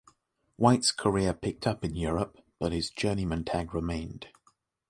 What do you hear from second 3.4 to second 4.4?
tag remained.